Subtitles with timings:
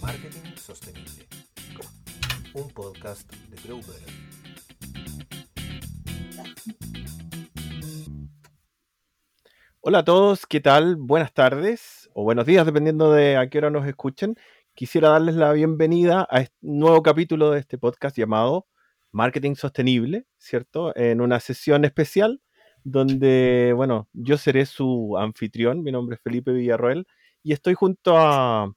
[0.00, 1.26] Marketing Sostenible,
[2.54, 4.14] un podcast de Grow Better.
[9.80, 10.96] Hola a todos, ¿qué tal?
[10.96, 14.36] Buenas tardes o buenos días, dependiendo de a qué hora nos escuchen.
[14.74, 18.66] Quisiera darles la bienvenida a este nuevo capítulo de este podcast llamado
[19.12, 20.96] Marketing Sostenible, ¿cierto?
[20.96, 22.40] En una sesión especial
[22.84, 27.06] donde, bueno, yo seré su anfitrión, mi nombre es Felipe Villarroel,
[27.42, 28.72] y estoy junto a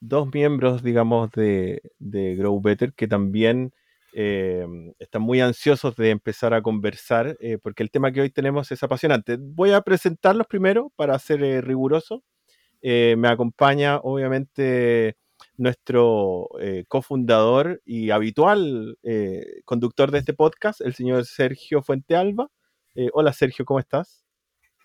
[0.00, 3.72] dos miembros, digamos, de, Grow Better que también
[4.12, 4.66] eh,
[4.98, 8.82] están muy ansiosos de empezar a conversar, eh, porque el tema que hoy tenemos es
[8.82, 9.36] apasionante.
[9.38, 12.22] Voy a presentarlos primero para ser eh, riguroso.
[12.82, 15.16] me acompaña, obviamente,
[15.56, 16.48] nuestro
[16.88, 18.98] cofundador y habitual
[19.64, 22.50] conductor de este podcast, el señor Sergio Fuentealba.
[23.12, 24.24] hola Sergio, ¿cómo estás?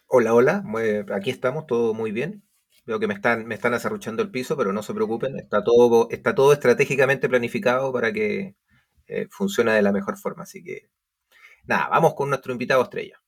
[0.07, 0.63] Hola, hola,
[1.11, 2.43] aquí estamos, todo muy bien.
[2.85, 6.07] Veo que me están, me están acerruchando el piso, pero no se preocupen, está todo,
[6.11, 8.55] está todo estratégicamente planificado para que
[9.07, 10.43] eh, funcione de la mejor forma.
[10.43, 10.89] Así que,
[11.65, 13.21] nada, vamos con nuestro invitado estrella.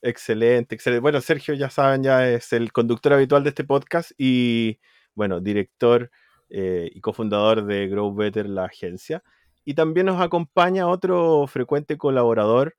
[0.00, 1.00] Excelente, excelente.
[1.00, 4.78] Bueno, Sergio, ya saben, ya es el conductor habitual de este podcast y,
[5.14, 6.10] bueno, director
[6.50, 9.22] eh, y cofundador de Grow Better, la agencia.
[9.64, 12.76] Y también nos acompaña otro frecuente colaborador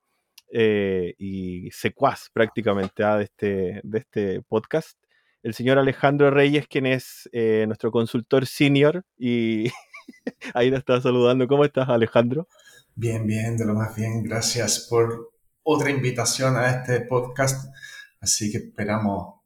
[0.52, 4.96] eh, y secuaz prácticamente ah, de, este, de este podcast,
[5.46, 9.70] el señor Alejandro Reyes, quien es eh, nuestro consultor senior y
[10.54, 11.46] ahí nos está saludando.
[11.46, 12.48] ¿Cómo estás, Alejandro?
[12.96, 14.24] Bien, bien, de lo más bien.
[14.24, 15.30] Gracias por
[15.62, 17.72] otra invitación a este podcast.
[18.20, 19.42] Así que esperamos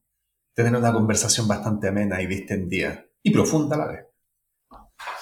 [0.54, 4.06] tener una conversación bastante amena y distendida y profunda a la vez.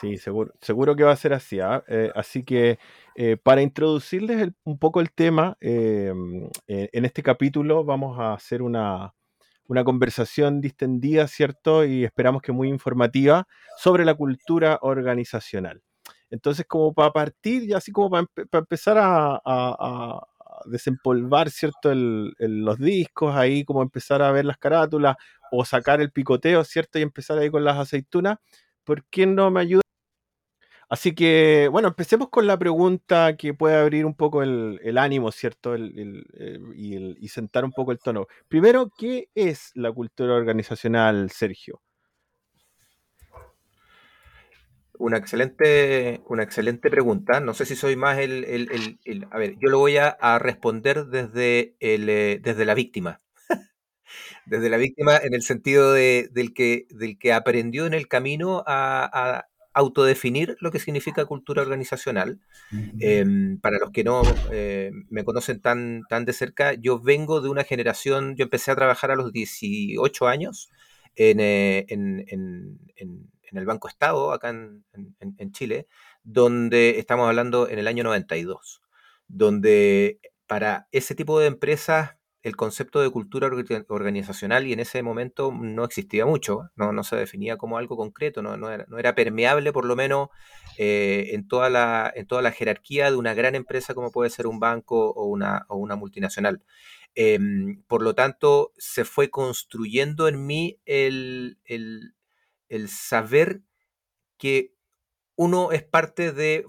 [0.00, 1.58] Sí, seguro, seguro que va a ser así.
[1.58, 1.82] ¿ah?
[1.88, 2.78] Eh, así que
[3.16, 9.12] eh, para introducirles un poco el tema, en este capítulo vamos a hacer una,
[9.68, 11.84] una conversación distendida, ¿cierto?
[11.84, 13.46] Y esperamos que muy informativa
[13.76, 15.82] sobre la cultura organizacional.
[16.30, 20.20] Entonces, como para partir y así como para, empezar a,
[20.66, 21.92] desempolvar, ¿cierto?
[21.94, 25.16] los discos, ahí como empezar a ver las carátulas
[25.52, 26.98] o sacar el picoteo, ¿cierto?
[26.98, 28.38] Y empezar ahí con las aceitunas,
[28.84, 29.87] ¿por qué no me ayuda?
[30.90, 35.76] Así que, bueno, empecemos con la pregunta que puede abrir un poco el, ánimo, ¿cierto?
[35.76, 38.26] y, sentar un poco el tono.
[38.48, 41.82] Primero, ¿qué es la cultura organizacional, Sergio?
[44.98, 47.40] Una excelente, una excelente pregunta.
[47.40, 48.46] No sé si soy más el...
[49.30, 53.20] a ver, yo lo voy a, responder desde, eh, desde la víctima.
[54.46, 59.46] desde la víctima en el sentido del, que, del que aprendió en el camino a,
[59.78, 62.40] autodefinir lo que significa cultura organizacional.
[62.98, 67.48] Em, para los que no eh, me conocen tan, tan de cerca, yo vengo de
[67.48, 70.70] una generación, yo empecé a trabajar a los 18 años
[71.14, 72.26] eh, en,
[73.52, 75.86] el Banco Estado, acá en, Chile,
[76.24, 78.82] donde estamos hablando en el año 92,
[79.28, 80.18] donde
[80.48, 83.48] para ese tipo de empresas el concepto de cultura
[83.88, 88.42] organizacional y en ese momento no existía mucho, no, no se definía como algo concreto,
[88.42, 90.28] no, no, era, permeable por lo menos
[90.76, 94.46] eh, en, toda la, en toda la jerarquía de una gran empresa como puede ser
[94.46, 96.62] un banco o una, o una multinacional.
[97.14, 102.14] Em, por lo tanto, se fue construyendo en mí el, el,
[102.68, 103.62] el saber
[104.38, 104.72] que
[105.38, 106.66] uno es parte de,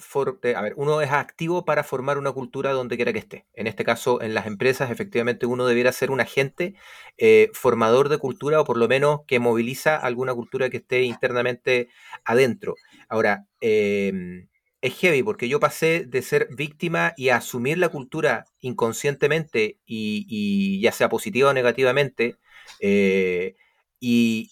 [0.56, 3.48] a ver, uno es activo para formar una cultura donde quiera que esté.
[3.56, 6.76] En este caso, en las empresas, efectivamente, uno debiera ser un agente
[7.18, 11.90] eh, formador de cultura o por lo menos que moviliza alguna cultura que esté internamente
[12.26, 12.76] adentro.
[13.10, 14.48] Ahora, em,
[14.82, 20.80] es heavy porque yo pasé de ser víctima y a asumir la cultura inconscientemente y,
[20.80, 22.36] ya sea positiva o negativamente,
[22.80, 23.56] eh,
[24.00, 24.52] y,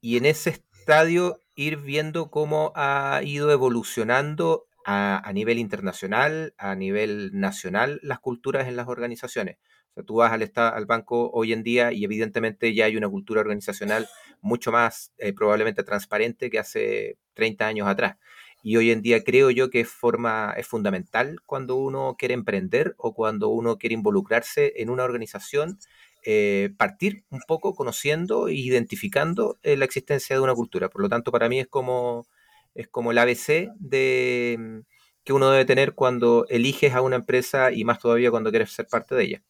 [0.00, 7.30] y en ese estadio ir viendo cómo ha ido evolucionando a, nivel internacional, a nivel
[7.32, 9.58] nacional, las culturas en las organizaciones.
[9.90, 13.08] O sea, tú vas al, al banco hoy en día y evidentemente ya hay una
[13.08, 14.08] cultura organizacional
[14.40, 18.16] mucho más eh, probablemente transparente que hace 30 años atrás.
[18.64, 23.12] Y hoy en día creo yo que forma, es fundamental cuando uno quiere emprender o
[23.12, 25.78] cuando uno quiere involucrarse en una organización
[26.24, 30.88] eh, partir un poco conociendo e identificando eh, la existencia de una cultura.
[30.88, 32.26] Por lo tanto, para mí es como,
[32.74, 34.78] es como el ABC de, mm,
[35.24, 38.86] que uno debe tener cuando eliges a una empresa y más todavía cuando quieres ser
[38.86, 39.42] parte de ella.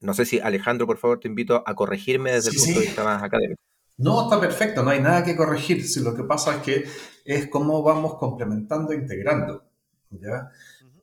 [0.00, 3.04] No sé si Alejandro, por favor, te invito a corregirme desde el punto de vista
[3.04, 3.60] más académico.
[3.98, 5.86] No, está perfecto, no hay nada que corregir.
[5.86, 6.84] Si lo que pasa es que
[7.24, 9.64] es cómo vamos complementando e integrando.
[10.10, 10.50] ¿ya?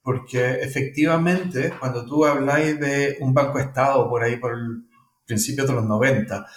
[0.10, 4.84] Porque efectivamente cuando tú habláis de un banco estado por ahí por el
[5.24, 6.48] principio de los 90,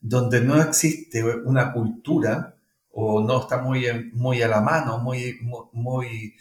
[0.00, 2.54] donde no existe una cultura,
[2.92, 5.40] o no está muy, muy a la mano, muy,
[5.72, 6.36] muy,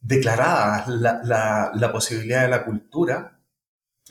[0.00, 3.40] declarada la, posibilidad de la cultura,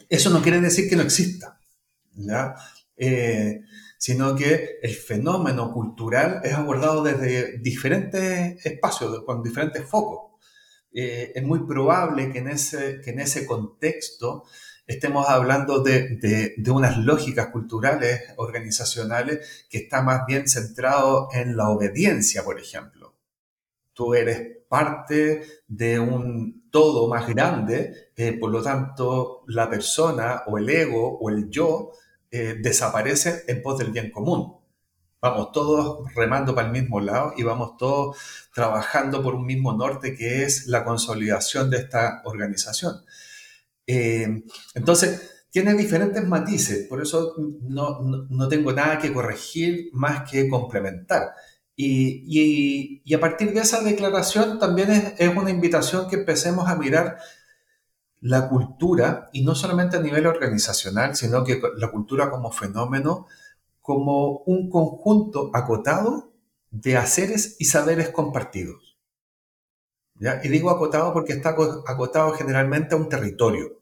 [0.09, 1.61] eso no quiere decir que no exista,
[2.13, 2.55] ¿ya?
[2.97, 3.61] Eh,
[3.97, 10.30] sino que el fenómeno cultural es abordado desde diferentes espacios, con diferentes focos.
[10.93, 14.43] Eh, es muy probable que en ese, que en ese contexto
[14.87, 21.69] estemos hablando de, de, unas lógicas culturales, organizacionales, que está más bien centrado en la
[21.69, 23.15] obediencia, por ejemplo.
[23.93, 30.57] Tú eres parte de un todo más grande, eh, por lo tanto, la persona o
[30.57, 31.91] el ego o el yo
[32.31, 34.60] eh, desaparece en pos del bien común.
[35.21, 38.17] Vamos todos remando para el mismo lado y vamos todos
[38.53, 43.05] trabajando por un mismo norte que es la consolidación de esta organización.
[43.85, 50.49] Eh, entonces, tiene diferentes matices, por eso no, no, tengo nada que corregir más que
[50.49, 51.33] complementar.
[51.75, 56.67] Y, y, y a partir de esa declaración también es, es, una invitación que empecemos
[56.67, 57.17] a mirar
[58.21, 63.27] la cultura, y no solamente a nivel organizacional, sino que la cultura como fenómeno,
[63.81, 66.31] como un conjunto acotado
[66.69, 68.97] de haceres y saberes compartidos.
[70.15, 70.39] ¿Ya?
[70.43, 73.79] Y digo acotado porque está acotado generalmente a un territorio.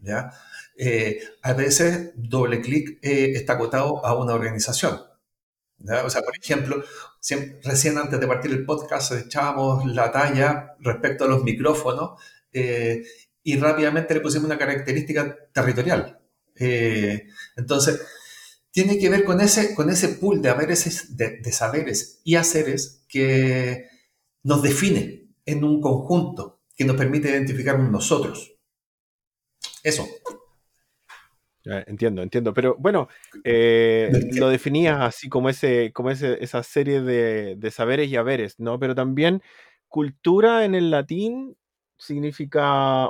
[0.00, 0.32] ¿ya?
[0.76, 5.00] Eh, a veces doble clic eh, está acotado a una organización.
[6.04, 6.82] O sea, por ejemplo,
[7.62, 12.20] recién antes de partir el podcast echábamos la talla respecto a los micrófonos
[12.52, 13.04] eh,
[13.44, 16.18] y rápidamente le pusimos una característica territorial.
[16.56, 18.00] Eh, entonces,
[18.70, 23.86] tiene que ver con ese, con ese pool de, haberes, de, saberes y haceres que
[24.42, 28.54] nos define en un conjunto, que nos permite identificarnos nosotros.
[29.82, 30.06] Eso.
[31.64, 32.54] Entiendo, entiendo.
[32.54, 33.08] Pero bueno,
[33.44, 38.58] eh, lo definías así como, ese, como ese, esa serie de, de, saberes y haberes,
[38.58, 38.78] ¿no?
[38.78, 39.42] Pero también
[39.88, 41.56] cultura en el latín
[41.98, 43.08] significa,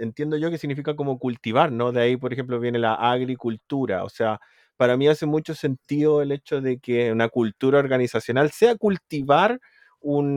[0.00, 1.92] entiendo yo que significa como cultivar, ¿no?
[1.92, 4.04] De ahí, por ejemplo, viene la agricultura.
[4.04, 4.40] O sea,
[4.82, 9.60] para mí hace mucho sentido el hecho de que una cultura organizacional sea cultivar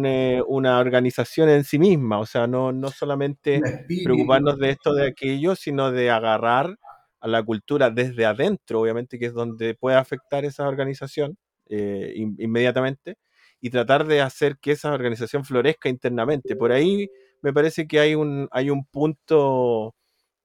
[0.05, 2.19] eh, una organización en sí misma.
[2.19, 3.59] O sea, no, no solamente
[4.03, 6.77] preocuparnos de esto, de aquello, sino de agarrar
[7.19, 13.17] a la cultura desde adentro, obviamente, que es donde puede afectar esa organización eh, inmediatamente,
[13.59, 16.55] y tratar de hacer que esa organización florezca internamente.
[16.55, 17.09] Por ahí
[17.41, 19.95] me parece que hay un, hay un punto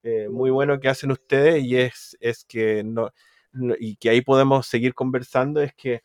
[0.02, 3.10] eh, muy bueno que hacen ustedes y es, es que no,
[3.78, 6.02] y que ahí podemos seguir conversando, es que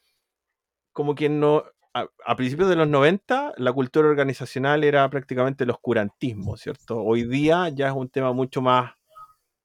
[0.91, 1.63] como que no,
[1.93, 7.01] a, principios de los 90 la cultura organizacional era prácticamente el oscurantismo, ¿cierto?
[7.01, 8.93] Hoy día ya es un tema mucho más,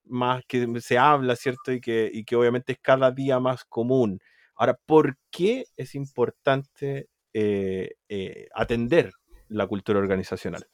[0.04, 1.72] más que se habla, ¿cierto?
[1.72, 4.20] Y que, y que obviamente es cada día más común.
[4.54, 9.12] Ahora, ¿por qué es importante eh, eh, atender
[9.48, 10.66] la cultura organizacional?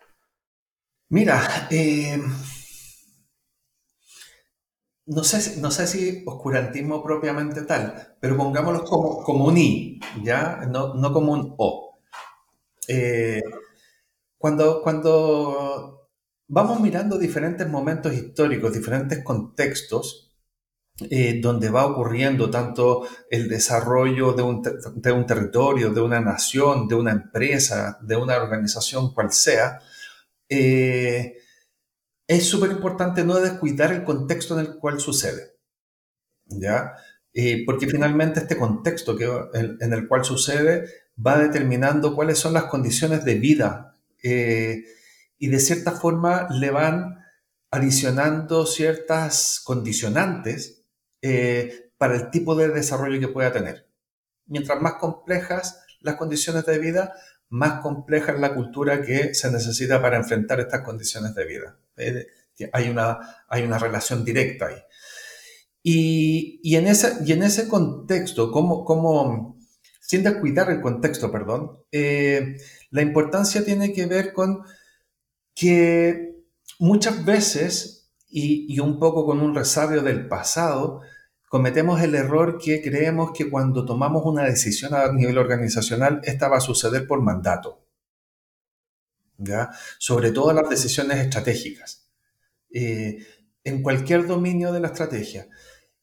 [1.09, 2.19] Mira, eh,
[5.07, 10.63] no, sé, no sé si oscurantismo propiamente tal, pero pongámoslo como, como un I, ¿ya?
[10.69, 11.99] No, como un O.
[12.89, 13.43] Eh,
[14.39, 16.11] cuando, cuando
[16.49, 20.27] vamos mirando diferentes momentos históricos, diferentes contextos,
[21.11, 26.89] eh, donde va ocurriendo tanto el desarrollo de un, de un, territorio, de una nación,
[26.89, 29.79] de una empresa, de una organización cual sea,
[30.49, 31.37] eh,
[32.27, 35.57] es súper importante no descuidar el contexto en el cual sucede.
[36.47, 36.95] ¿Ya?
[37.35, 40.89] Eh, porque finalmente este contexto que, en, el cual sucede
[41.25, 44.85] va determinando cuáles son las condiciones de vida eh,
[45.39, 47.25] y de cierta forma le van
[47.71, 50.85] adicionando ciertas condicionantes
[51.99, 53.89] para el tipo de desarrollo que pueda tener.
[54.47, 57.15] Mientras más complejas las condiciones de vida,
[57.49, 61.79] más compleja es la cultura que se necesita para enfrentar estas condiciones de vida.
[61.97, 62.27] Eh,
[62.73, 64.83] hay una, hay una relación directa ahí.
[65.83, 69.57] Y, y, en, ese, y en ese contexto, como, como,
[70.01, 72.57] sin descuidar el contexto, perdón, eh,
[72.91, 74.63] la importancia tiene que ver con
[75.55, 76.35] que
[76.81, 81.03] muchas veces, y, y un poco con un resabio del pasado,
[81.49, 86.59] cometemos el error que creemos que cuando tomamos una decisión a nivel organizacional, esta va
[86.59, 87.83] a suceder por mandato.
[89.99, 92.09] Sobre todo las decisiones estratégicas.
[92.73, 93.19] Eh,
[93.65, 95.49] en cualquier dominio de la estrategia.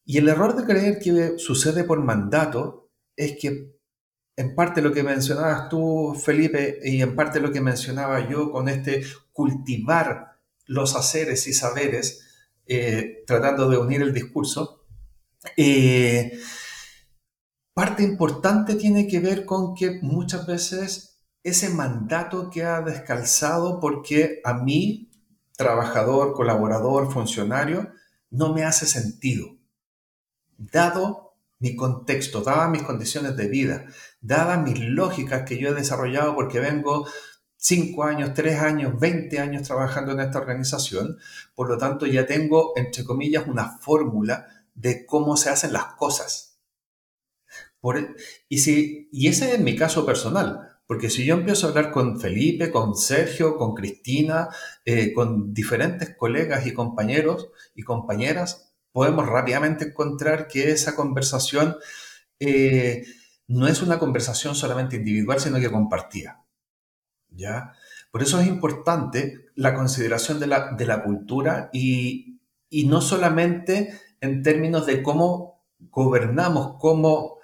[0.05, 3.73] Y el error de creer que sucede por mandato es que
[4.35, 8.67] en parte lo que mencionabas tú, Felipe, y en parte lo que mencionaba yo con
[8.67, 12.25] este cultivar los haceres y saberes,
[12.65, 14.82] eh, tratando de unir el discurso,
[15.57, 16.39] eh,
[17.73, 24.53] parte importante tiene que ver con que muchas veces ese mandato queda descalzado porque a
[24.53, 25.11] mí,
[25.57, 27.91] trabajador, colaborador, funcionario,
[28.29, 29.57] no me hace sentido.
[30.57, 33.85] Dado mi contexto, dadas mis condiciones de vida,
[34.21, 37.07] dadas mis lógicas que yo he desarrollado porque vengo
[37.57, 41.17] 5 años, 3 años, 20 años trabajando en esta organización,
[41.55, 46.59] por lo tanto ya tengo, entre comillas, una fórmula de cómo se hacen las cosas.
[47.79, 48.15] Por,
[48.47, 52.19] y, si, y ese es mi caso personal, porque si yo empiezo a hablar con
[52.19, 54.49] Felipe, con Sergio, con Cristina,
[54.85, 61.77] eh, con diferentes colegas y compañeros y compañeras, podemos rápidamente encontrar que esa conversación
[62.39, 63.05] eh,
[63.47, 66.45] no es una conversación solamente individual, sino que compartida.
[67.29, 67.73] ¿ya?
[68.11, 72.39] Por eso es importante la consideración de la, de la cultura y,
[72.69, 77.39] y, no solamente en términos de cómo gobernamos, cómo,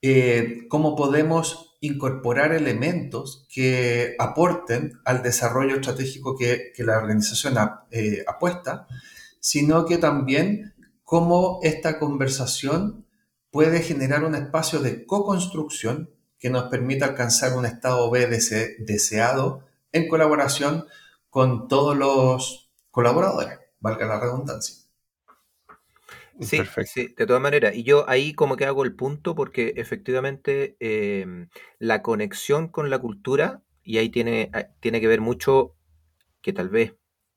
[0.00, 7.56] eh, cómo podemos incorporar elementos que aporten al desarrollo estratégico que, que la organización
[7.90, 8.86] eh, apuesta,
[9.40, 13.06] sino que también cómo esta conversación
[13.50, 20.06] puede generar un espacio de co-construcción que nos permita alcanzar un estado B deseado en
[20.06, 20.86] colaboración
[21.28, 24.83] con todos los colaboradores, valga la redundancia.
[26.40, 27.74] Sí, sí, de todas maneras.
[27.76, 31.48] Y yo ahí como que hago el punto porque efectivamente em,
[31.78, 35.74] la conexión con la cultura, y ahí tiene, ah, tiene que ver mucho
[36.42, 36.94] que tal vez,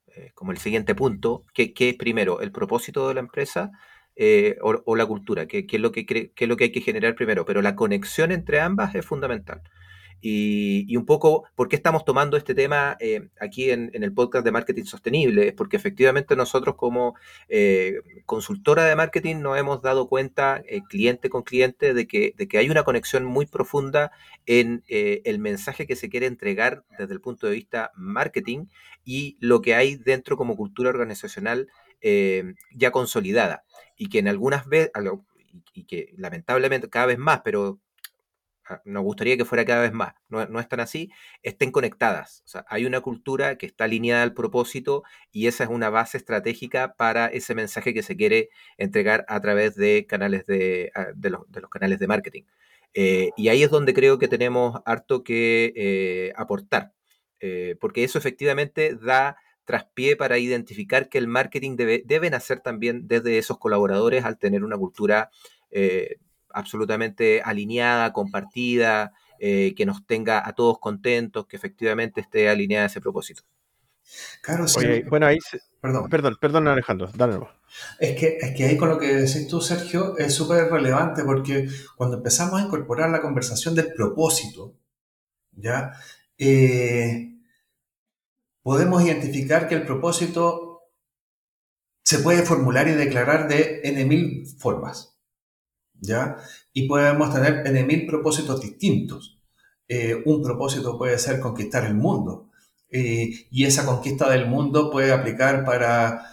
[0.08, 3.70] eh, como el siguiente punto, que, que, es primero el propósito de la empresa
[4.16, 6.04] eh, o, la cultura, que, es lo que,
[6.36, 9.62] es lo que hay que generar primero, pero la conexión entre ambas es fundamental.
[10.20, 14.52] Y, un poco, ¿por qué estamos tomando este tema eh, aquí en, el podcast de
[14.52, 15.48] marketing sostenible?
[15.48, 17.14] Es porque efectivamente nosotros como
[17.48, 22.82] eh, consultora de marketing nos hemos dado cuenta, cliente con cliente, de que, hay una
[22.82, 24.10] conexión muy profunda
[24.46, 28.66] en el mensaje que se quiere entregar desde el punto de vista marketing
[29.04, 31.68] y lo que hay dentro como cultura organizacional
[32.74, 33.64] ya consolidada
[33.96, 34.92] y que en algunas veces,
[35.74, 37.80] y que lamentablemente cada vez más, pero
[38.84, 41.10] nos gustaría que fuera cada vez más, no, no, es tan así,
[41.42, 42.44] estén conectadas.
[42.68, 47.26] Hay una cultura que está alineada al propósito y esa es una base estratégica para
[47.26, 52.06] ese mensaje que se quiere entregar a través de canales de, ah, los, canales de
[52.06, 52.42] marketing.
[52.94, 56.92] Eh, y ahí es donde creo que tenemos harto que eh, aportar,
[57.40, 63.06] eh, porque eso efectivamente da traspié para identificar que el marketing debe, debe nacer también
[63.06, 65.30] desde esos colaboradores al tener una cultura
[66.58, 72.86] absolutamente alineada, compartida, eh, que nos tenga a todos contentos, que efectivamente esté alineada a
[72.88, 73.42] ese propósito.
[74.42, 75.02] Claro, sí.
[75.08, 75.38] bueno, ahí
[75.80, 76.08] perdón.
[76.08, 77.38] perdón, perdón Alejandro, dale.
[77.98, 81.68] Es que, es que ahí con lo que decís tú, Sergio, es súper relevante porque
[81.96, 84.74] cuando empezamos a incorporar la conversación del propósito,
[85.52, 85.92] ¿ya?
[86.38, 87.34] Eh,
[88.62, 90.82] podemos identificar que el propósito
[92.02, 95.17] se puede formular y declarar de N mil formas,
[96.00, 96.36] ¿ya?
[96.72, 99.38] Y podemos tener mil propósitos distintos.
[99.88, 102.50] Eh, un propósito puede ser conquistar el mundo,
[102.90, 106.26] eh, y esa conquista del mundo puede aplicar para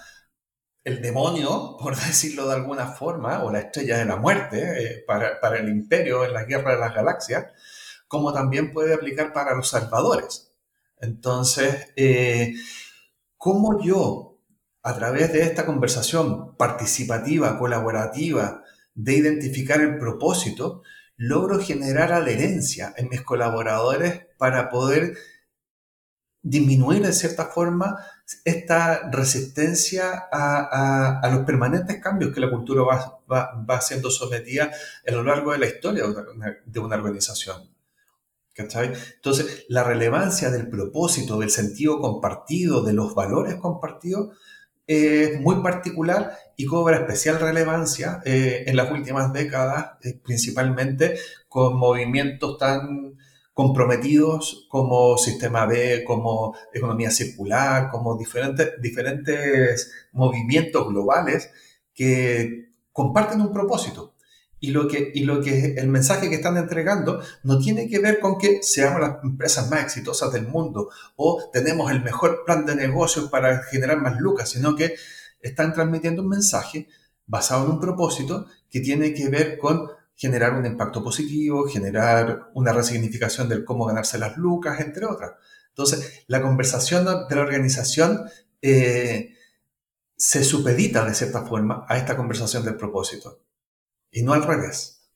[0.83, 5.39] el demonio, por decirlo de alguna forma, o la estrella de la muerte, eh, para,
[5.39, 7.45] para el imperio en la guerra de las galaxias,
[8.07, 10.51] como también puede aplicar para los salvadores.
[10.99, 11.93] Entonces,
[13.37, 14.37] ¿cómo yo,
[14.83, 18.64] a través de esta conversación participativa, colaborativa,
[18.95, 20.81] de identificar el propósito,
[21.17, 25.15] logro generar adherencia en mis colaboradores para poder
[26.41, 27.97] disminuir de cierta forma
[28.43, 34.71] esta resistencia a, los permanentes cambios que la cultura va, siendo sometida
[35.07, 36.03] a lo largo de la historia
[36.65, 37.75] de una organización.
[38.57, 44.37] Entonces, la relevancia del propósito, del sentido compartido, de los valores compartidos,
[44.87, 51.77] es muy particular y cobra especial relevancia eh, en las últimas décadas, eh, principalmente con
[51.77, 53.17] movimientos tan
[53.53, 61.51] comprometidos como Sistema B, como economía circular, como diferentes, diferentes movimientos globales
[61.93, 64.14] que comparten un propósito
[64.59, 68.19] y lo que, y lo que el mensaje que están entregando no tiene que ver
[68.19, 72.75] con que seamos las empresas más exitosas del mundo o tenemos el mejor plan de
[72.75, 74.95] negocios para generar más lucas, sino que
[75.41, 76.87] están transmitiendo un mensaje
[77.27, 82.71] basado en un propósito que tiene que ver con generar un impacto positivo, generar una
[82.71, 85.33] resignificación del cómo ganarse las lucas, entre otras.
[85.69, 88.23] Entonces, la conversación de la organización
[88.61, 89.33] eh,
[90.15, 93.44] se supedita de cierta forma a esta conversación del propósito
[94.15, 95.11] y no al revés.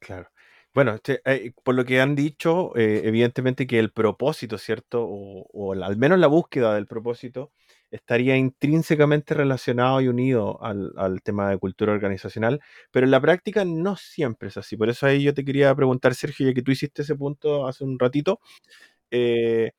[0.00, 0.28] Claro.
[0.74, 5.04] Bueno, eh, por lo que han dicho, eh, evidentemente que el propósito, ¿cierto?
[5.04, 7.52] O, o al menos la búsqueda del propósito
[7.90, 13.66] estaría intrínsecamente relacionado y unido al, al, tema de cultura organizacional, pero en la práctica
[13.66, 14.78] no siempre es así.
[14.78, 17.84] Por eso ahí yo te quería preguntar, Sergio, ya que tú hiciste ese punto hace
[17.84, 18.40] un ratito,
[19.10, 19.72] eh,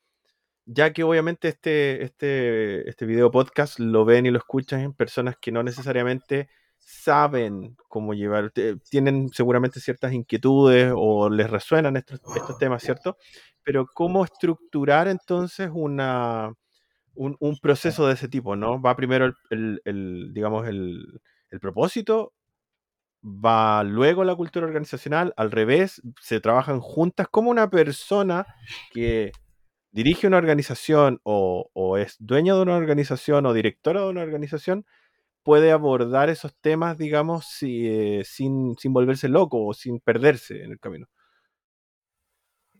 [0.65, 5.35] ya que obviamente este, este, este video podcast lo ven y lo escuchan en personas
[5.41, 6.49] que no necesariamente
[6.85, 8.51] saben cómo llevar,
[8.89, 13.17] tienen seguramente ciertas inquietudes o les resuenan estos, estos temas, ¿cierto?
[13.63, 16.53] Pero cómo estructurar entonces una,
[17.15, 18.81] un, un, proceso de ese tipo, ¿no?
[18.81, 22.33] Va primero el, el, digamos, el, el, propósito,
[23.23, 28.45] va luego la cultura organizacional, al revés, se trabajan juntas como una persona
[28.91, 29.31] que
[29.91, 34.85] dirige una organización o, o es dueño de una organización o directora de una organización,
[35.43, 40.71] puede abordar esos temas, digamos, si, eh, sin, sin volverse loco o sin perderse en
[40.71, 41.07] el camino.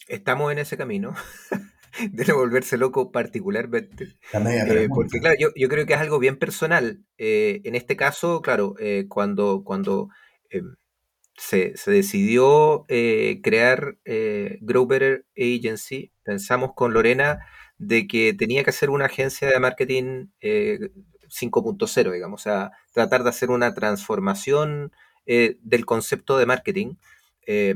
[0.08, 1.14] Estamos en ese camino
[2.12, 4.18] de no volverse loco particularmente.
[4.34, 7.04] Eh, porque claro, yo, yo, creo que es algo bien personal.
[7.18, 10.10] Eh, en este caso, claro, eh, cuando, cuando
[11.38, 13.98] se, se, decidió eh, crear
[14.62, 17.46] Grow Better Agency, pensamos con Lorena
[17.78, 20.28] de que tenía que ser una agencia de marketing
[21.34, 24.92] 5.0, digamos, o sea, tratar de hacer una transformación
[25.26, 26.96] eh, del concepto de marketing,
[27.48, 27.74] eh,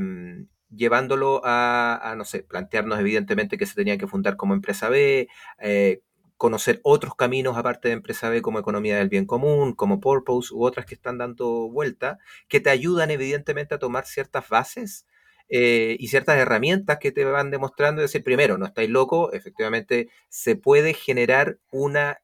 [0.69, 5.27] llevándolo a, a, no sé, plantearnos evidentemente que se tenía que fundar como empresa B,
[5.59, 6.01] eh,
[6.37, 10.63] conocer otros caminos aparte de empresa B como economía del bien común, como Purpose u
[10.63, 15.07] otras que están dando vuelta, que te ayudan evidentemente a tomar ciertas bases
[15.49, 20.09] eh, y ciertas herramientas que te van demostrando, es decir, primero, no estáis locos, efectivamente
[20.29, 22.19] se puede generar una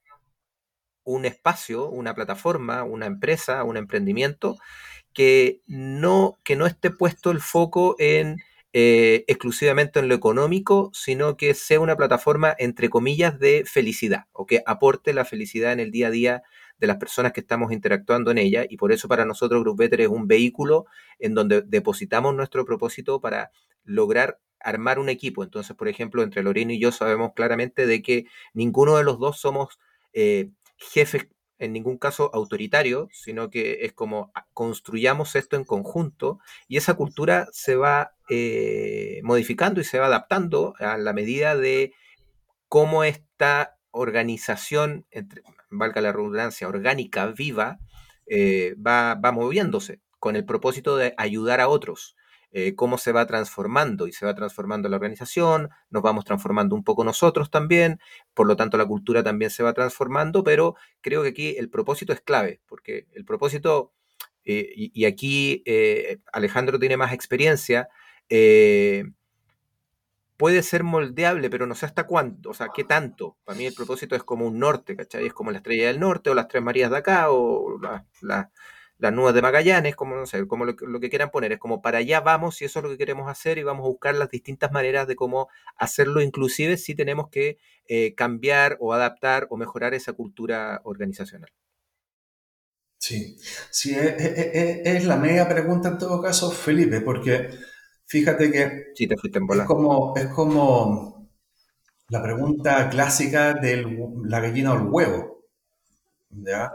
[1.03, 4.57] un espacio, una plataforma, una empresa, un emprendimiento
[5.13, 8.37] que no, que no esté puesto el foco en
[8.75, 14.48] eh, exclusivamente en lo económico, sino que sea una plataforma, entre comillas, de felicidad, o
[14.48, 16.44] que aporte la felicidad en el día a día
[16.79, 20.01] de las personas que estamos interactuando en ella, y por eso para nosotros Group Better
[20.01, 20.85] es un vehículo
[21.20, 23.51] en donde depositamos nuestro propósito para
[23.83, 25.44] lograr armar un equipo.
[25.44, 29.39] Entonces, por ejemplo, entre Loreno y yo sabemos claramente de que ninguno de los dos
[29.39, 29.77] somos
[30.13, 31.27] eh, jefes
[31.59, 36.96] en ningún caso autoritario, sino que es como ah, construyamos esto en conjunto y esa
[36.96, 41.94] cultura se va eh, modificando y se va adaptando a la medida de
[42.68, 45.05] cómo esta organización,
[45.70, 47.77] valga la redundancia, orgánica, viva,
[48.25, 52.16] eh, va, va moviéndose con el propósito de ayudar a otros
[52.55, 56.83] eh, cómo se va transformando y se va transformando la organización, nos vamos transformando un
[56.83, 58.00] poco nosotros también,
[58.35, 62.13] por lo tanto la cultura también se va transformando, pero creo que aquí el propósito
[62.13, 63.92] es clave, porque el propósito,
[64.46, 67.89] eh, y, aquí eh, Alejandro tiene más experiencia,
[70.37, 73.35] puede ser moldeable, pero no sé hasta cuánto, o sea, qué tanto.
[73.46, 75.25] Para mí el propósito es como un norte, ¿cachai?
[75.25, 78.51] Es como la estrella del norte o las tres Marías de acá o la, la
[78.98, 81.82] las nubes de Magallanes, como no sé, como lo, lo, que quieran poner, es como
[81.82, 84.29] para allá vamos y eso es lo que queremos hacer y vamos a buscar las
[84.29, 89.94] distintas maneras de cómo hacerlo, inclusive si tenemos que eh, cambiar o adaptar o mejorar
[89.94, 91.51] esa cultura organizacional.
[92.98, 93.38] Sí,
[93.70, 97.50] sí, es, es, es, la media pregunta en todo caso, Felipe, porque
[98.06, 101.29] fíjate que sí, te fuiste en es, como, es como
[102.08, 103.86] la pregunta clásica de
[104.24, 105.44] la gallina o el huevo.
[106.29, 106.72] ¿ya?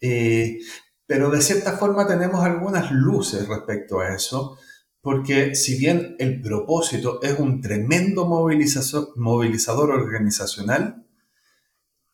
[0.00, 0.58] Eh,
[1.06, 4.58] pero de cierta forma tenemos algunas luces respecto a eso,
[5.00, 11.06] porque si bien el propósito es un tremendo movilizador, organizacional,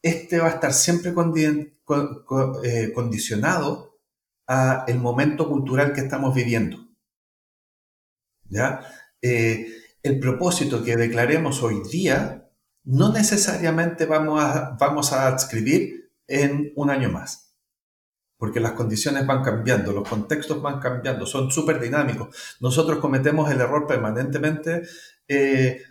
[0.03, 1.13] este va a estar siempre
[2.65, 3.99] eh, condicionado
[4.47, 6.79] a el momento cultural que estamos viviendo.
[8.49, 8.81] ¿Ya?
[9.21, 9.67] Eh,
[10.03, 12.51] el propósito que declaremos hoy día
[12.85, 17.48] no necesariamente vamos a, vamos a adscribir en un año más
[18.39, 22.35] porque las condiciones van cambiando, los contextos van cambiando, son súper dinámicos.
[22.61, 24.83] Nosotros cometemos el error permanentemente
[25.27, 25.83] eh,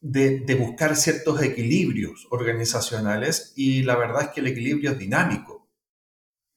[0.00, 5.68] de, de, buscar ciertos equilibrios organizacionales y la verdad es que el equilibrio es dinámico,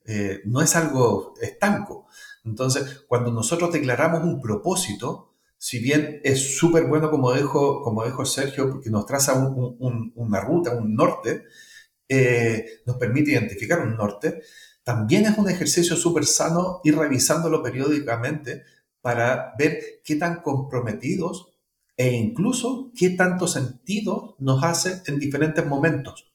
[0.05, 2.07] eh, no es algo estanco.
[2.43, 8.25] Entonces, cuando nosotros declaramos un propósito, si bien es súper bueno, como dijo, como dijo
[8.25, 11.45] Sergio, porque nos traza un, un, una ruta, un norte,
[12.07, 14.43] eh, nos permite identificar un norte,
[14.85, 18.63] también es un ejercicio súper sano ir revisándolo periódicamente
[19.01, 21.49] para ver qué tan comprometidos
[21.97, 26.31] e incluso qué tanto sentido nos hace en diferentes momentos.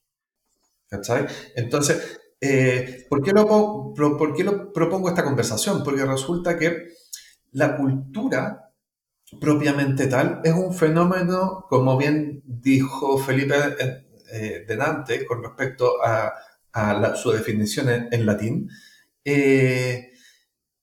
[0.89, 1.27] ¿Cachai?
[1.55, 5.85] Entonces, eh, ¿por, qué lo, ¿por qué lo propongo esta conversación?
[5.85, 6.89] Porque resulta que
[7.53, 8.73] la cultura
[9.41, 13.55] propiamente tal es un fenómeno, como bien dijo Felipe
[14.33, 16.33] eh, eh, con respecto a,
[17.16, 18.70] su definición en, latín,
[19.24, 20.12] eh,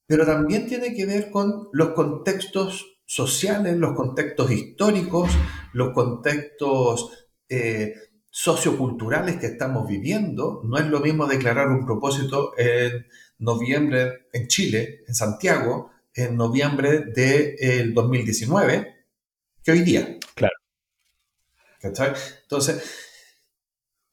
[0.05, 5.29] pero también tiene que ver con los contextos sociales, los contextos históricos,
[5.73, 7.27] los contextos
[8.29, 10.61] socioculturales que estamos viviendo.
[10.63, 13.07] No es lo mismo declarar un propósito en
[13.39, 18.95] noviembre en Chile, en Santiago, en noviembre del 2019,
[19.63, 20.17] que hoy día.
[20.35, 20.53] Claro.
[21.79, 22.13] ¿Cachai?
[22.43, 23.06] Entonces,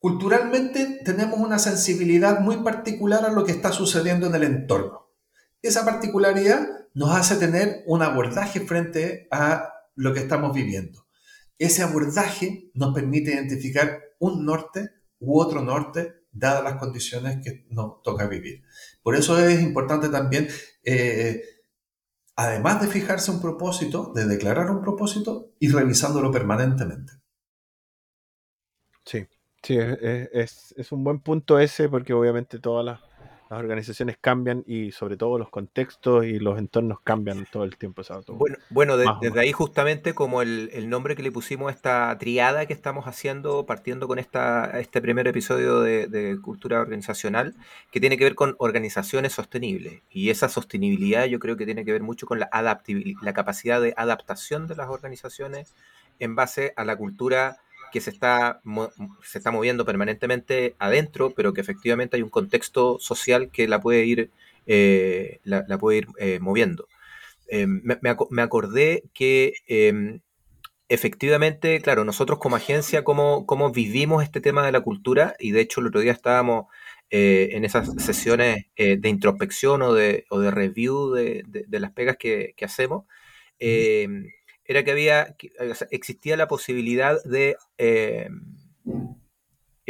[0.04, 5.08] culturalmente tenemos una sensibilidad muy particular a lo que está sucediendo en el entorno.
[5.62, 11.06] Esa particularidad nos hace tener un abordaje frente a lo que estamos viviendo.
[11.56, 14.90] Ese abordaje nos permite identificar un norte
[15.20, 18.62] u otro norte dadas las condiciones que nos toca vivir.
[19.02, 20.48] Por eso es importante también,
[20.82, 21.42] eh,
[22.36, 27.14] además de fijarse un propósito, de declarar un propósito, y revisándolo permanentemente.
[29.06, 29.26] Sí,
[29.64, 33.00] sí, es, es un buen punto ese porque obviamente todas las
[33.50, 38.02] las organizaciones cambian y sobre todo los contextos y los entornos cambian todo el tiempo.
[38.28, 42.72] bueno, bueno desde ahí justamente como el, nombre que le pusimos a esta triada que
[42.72, 47.54] estamos haciendo, partiendo con esta, este primer episodio de, cultura organizacional,
[47.90, 50.02] que tiene que ver con organizaciones sostenibles.
[50.10, 53.80] Y esa sostenibilidad yo creo que tiene que ver mucho con la, adaptabilidad, la capacidad
[53.80, 55.74] de adaptación de las organizaciones
[56.18, 57.58] en base a la cultura
[57.94, 58.60] que se está,
[59.22, 64.04] se está moviendo permanentemente adentro, pero que efectivamente hay un contexto social que la puede
[64.04, 64.32] ir,
[64.66, 66.88] eh, la, puede ir eh, moviendo.
[67.46, 70.22] Em, me, acordé que em,
[70.88, 75.60] efectivamente, claro, nosotros como agencia, cómo, cómo vivimos este tema de la cultura, y de
[75.60, 76.66] hecho el otro día estábamos
[77.10, 82.54] eh, en esas sesiones de introspección o de, o de review de, las pegas que,
[82.56, 83.04] que hacemos,
[84.64, 85.36] era que había,
[85.90, 88.28] existía la posibilidad de, eh,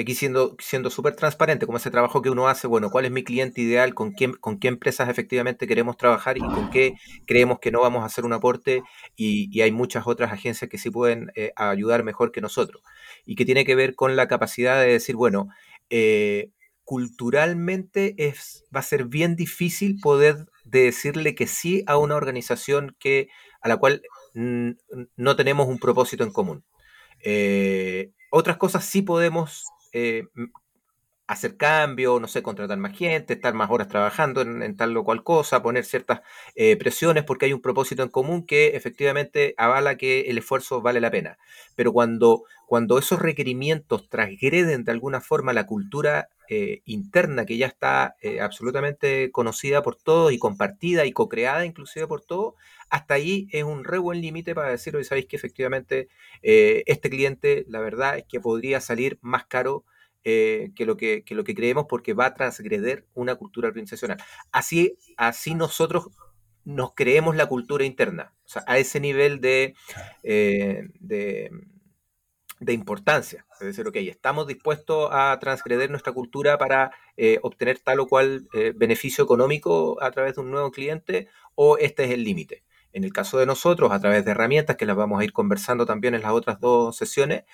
[0.02, 3.22] aquí siendo siendo súper transparente, como ese trabajo que uno hace, bueno, cuál es mi
[3.22, 6.94] cliente ideal, con quién, con qué empresas efectivamente queremos trabajar y con qué
[7.26, 8.82] creemos que no vamos a hacer un aporte
[9.16, 12.82] y, hay muchas otras agencias que sí pueden eh, ayudar mejor que nosotros.
[13.24, 15.48] Y que tiene que ver con la capacidad de decir, bueno,
[15.90, 16.50] eh,
[16.82, 23.28] culturalmente es, va a ser bien difícil poder decirle que sí a una organización que,
[23.62, 24.02] a la cual
[24.34, 26.64] no tenemos un propósito en común.
[27.22, 30.24] Eh, otras cosas sí podemos eh,
[31.26, 35.22] hacer cambio, no sé, contratar más gente, estar más horas trabajando en, tal o cual
[35.22, 36.20] cosa, poner ciertas
[36.54, 41.00] eh, presiones porque hay un propósito en común que efectivamente avala que el esfuerzo vale
[41.00, 41.38] la pena.
[41.76, 46.28] Pero cuando, cuando esos requerimientos transgreden de alguna forma la cultura
[46.84, 52.52] interna que ya está absolutamente conocida por todos y compartida y co-creada inclusive por todos,
[52.94, 56.08] hasta ahí es un re buen límite para decir, hoy sabéis que efectivamente
[56.42, 59.84] este cliente, la verdad es que podría salir más caro
[60.26, 64.16] eh, que, lo que, lo que creemos porque va a transgreder una cultura organizacional.
[64.52, 66.08] Así, así nosotros
[66.64, 69.74] nos creemos la cultura interna, o sea, a ese nivel de,
[70.22, 71.50] eh, de,
[72.68, 73.44] importancia.
[73.60, 78.48] Es decir, ok, estamos dispuestos a transgreder nuestra cultura para eh, obtener tal o cual
[78.76, 82.64] beneficio económico a través de un nuevo cliente o este es el límite.
[82.94, 85.84] En el caso de nosotros, a través de herramientas que las vamos a ir conversando
[85.84, 87.44] también en las otras dos sesiones,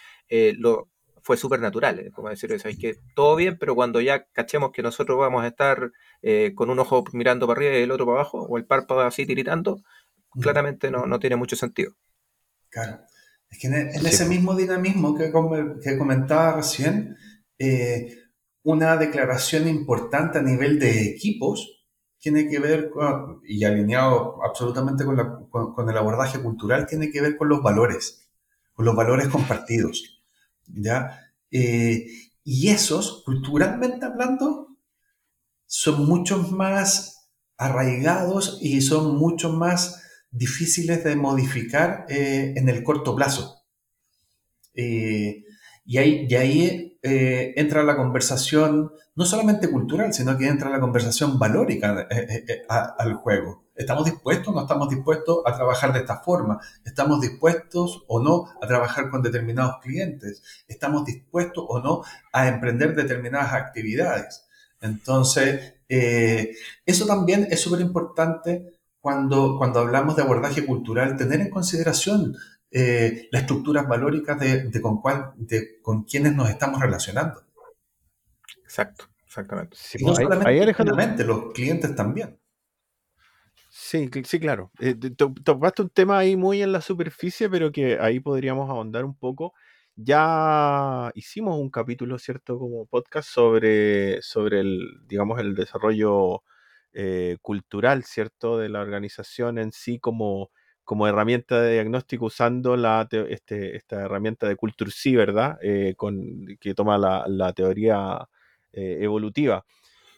[0.59, 0.89] lo,
[1.23, 2.11] fue súper natural, ¿eh?
[2.11, 5.93] como decir, sabéis que todo bien, pero cuando ya cachemos que nosotros vamos a estar
[6.23, 9.01] eh, con un ojo mirando para arriba y el otro para abajo, o el párpado
[9.01, 9.83] así tiritando,
[10.41, 11.93] claramente no, no, tiene mucho sentido.
[12.69, 13.01] Claro.
[13.51, 15.33] Es que en, ese mismo dinamismo que,
[15.83, 17.17] que comentaba recién,
[17.59, 18.17] eh,
[18.63, 21.80] una declaración importante a nivel de equipos
[22.21, 27.49] tiene que ver con, y alineado absolutamente con, el abordaje cultural, tiene que ver con
[27.49, 28.29] los valores,
[28.75, 30.23] con los valores compartidos.
[30.67, 31.33] ¿ya?
[31.51, 32.07] Eh,
[32.45, 34.77] y esos, culturalmente hablando,
[35.67, 43.17] son mucho más arraigados y son mucho más difíciles de modificar eh, en el corto
[43.17, 43.63] plazo.
[44.75, 45.45] Eh,
[45.87, 51.39] y ahí, y ahí entra la conversación, no solamente cultural, sino que entra la conversación
[51.39, 52.09] valórica
[52.71, 53.65] al juego.
[53.75, 56.59] ¿Estamos dispuestos o no estamos dispuestos a trabajar de esta forma?
[56.87, 60.43] ¿Estamos dispuestos o no a trabajar con determinados clientes?
[60.67, 62.03] ¿Estamos dispuestos o no
[62.33, 64.47] a emprender determinadas actividades?
[64.81, 66.55] Entonces, eh,
[66.87, 72.39] eso también es súper importante cuando, cuando hablamos de abordaje cultural, tener en consideración
[72.71, 77.43] eh, las estructuras valóricas de, con cuál, de con quienes nos estamos relacionando.
[78.71, 79.77] Exacto, exactamente.
[80.01, 82.37] no solamente los clientes también.
[83.69, 84.73] Sí, sí, claro.
[84.81, 84.97] Eh,
[85.45, 89.55] topaste un tema ahí muy en la superficie, pero que ahí podríamos ahondar un poco.
[89.95, 92.59] Ya hicimos un capítulo, ¿cierto?
[92.59, 96.43] Como podcast sobre, sobre el, digamos, el desarrollo
[96.93, 98.59] eh, cultural, ¿cierto?
[98.59, 100.51] De la organización en sí como,
[100.83, 105.59] como herramienta de diagnóstico usando la este, esta herramienta de Culture sí, ¿verdad?
[105.63, 108.29] Eh, con, que toma la, la teoría
[108.73, 109.65] evolutiva.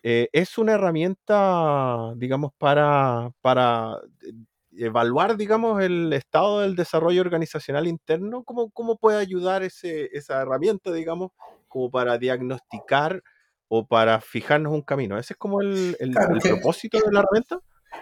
[0.03, 4.33] Eh, es una herramienta, digamos, para, para eh,
[4.77, 8.43] evaluar, digamos, el estado del desarrollo organizacional interno.
[8.43, 11.31] ¿Cómo, cómo puede ayudar ese, esa herramienta, digamos,
[11.69, 13.23] como para diagnosticar
[13.69, 15.19] o para fijarnos un camino?
[15.19, 16.13] ¿Ese es como el, el,
[16.43, 17.61] propósito de la herramienta?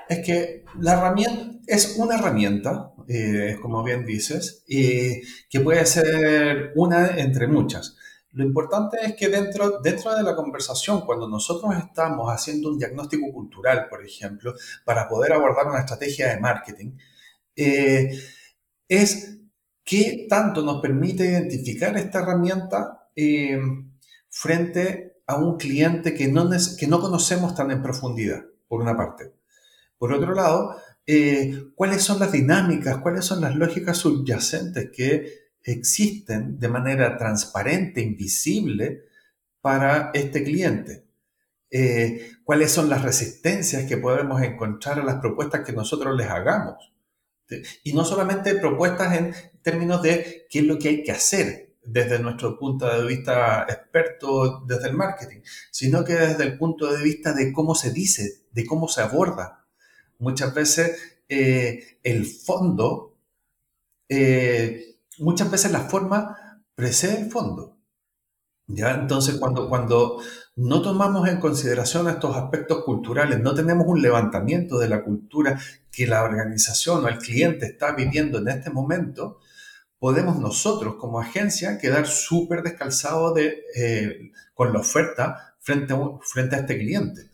[0.08, 7.18] Es que la herramienta es una herramienta, eh, como bien dices, que puede ser una
[7.18, 7.98] entre muchas.
[8.32, 13.32] Lo importante es que dentro, dentro de la conversación, cuando nosotros estamos haciendo un diagnóstico
[13.32, 16.92] cultural, por ejemplo, para poder abordar una estrategia de marketing,
[17.56, 18.10] eh,
[18.88, 19.38] es
[19.84, 23.58] qué tanto nos permite identificar esta herramienta eh,
[24.28, 29.32] frente a un cliente que no, que no conocemos tan en profundidad, por una parte.
[29.98, 36.58] Por otro lado, eh, cuáles son las dinámicas, cuáles son las lógicas subyacentes que existen
[36.58, 39.04] de manera transparente, invisible
[39.60, 41.04] para este cliente.
[41.70, 46.92] Eh, cuáles son las resistencias que podemos encontrar a las propuestas que nosotros les hagamos.
[47.82, 52.18] Y no solamente propuestas en términos de qué es lo que hay que hacer desde
[52.18, 57.32] nuestro punto de vista experto desde el marketing, sino que desde el punto de vista
[57.32, 59.66] de cómo se dice, de cómo se aborda.
[60.18, 63.16] Muchas veces eh, el fondo
[64.08, 66.36] eh, muchas veces la forma
[66.74, 67.78] precede el fondo.
[68.66, 68.92] ¿ya?
[68.92, 70.20] Entonces, cuando, cuando
[70.56, 76.06] no tomamos en consideración estos aspectos culturales, no tenemos un levantamiento de la cultura que
[76.06, 79.38] la organización o el cliente está viviendo en este momento,
[79.98, 86.60] podemos nosotros como agencia quedar súper descalzados de, eh, con la oferta frente frente a
[86.60, 87.29] este cliente.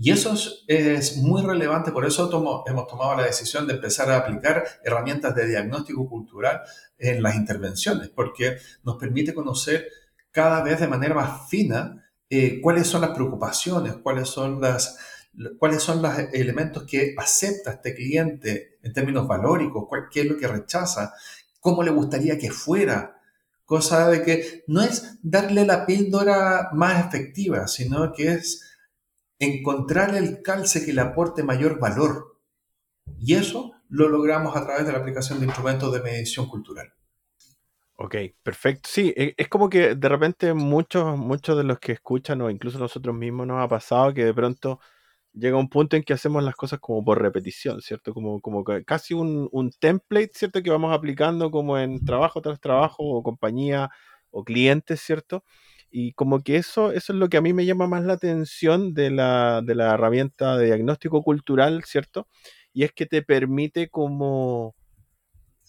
[0.00, 0.32] Y eso
[0.68, 2.30] es, muy relevante, por eso
[2.66, 6.60] hemos tomado la decisión de empezar a aplicar herramientas de diagnóstico cultural
[6.98, 9.88] en las intervenciones, porque nos permite conocer
[10.30, 14.98] cada vez de manera más fina eh, cuáles son las preocupaciones, cuáles son las
[15.58, 20.48] cuáles son los elementos que acepta este cliente en términos valóricos, qué es lo que
[20.48, 21.14] rechaza,
[21.60, 23.20] cómo le gustaría que fuera,
[23.64, 28.68] cosa de que no es darle la píldora más efectiva, sino que es
[29.38, 32.38] encontrar el calce que le aporte mayor valor.
[33.18, 36.92] Y eso lo logramos a través de la aplicación de instrumentos de medición cultural.
[38.00, 38.88] Ok, perfecto.
[38.92, 42.78] Sí, e, es como que de repente muchos, muchos de los que escuchan o incluso
[42.78, 44.78] nosotros mismos nos ha pasado que de pronto
[45.32, 48.14] llega un punto en que hacemos las cosas como por repetición, ¿cierto?
[48.14, 50.62] Como, como casi un, un template, ¿cierto?
[50.62, 53.90] Que vamos aplicando como en trabajo tras trabajo o compañía
[54.30, 55.44] o clientes, ¿cierto?
[55.90, 58.94] Y como que eso, eso es lo que a mí me llama más la atención
[58.94, 62.28] de la, de la herramienta de diagnóstico cultural, ¿cierto?
[62.72, 64.74] Y es que te permite como